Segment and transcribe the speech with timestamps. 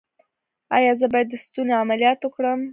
[0.77, 2.59] ایا زه باید د ستوني عملیات وکړم؟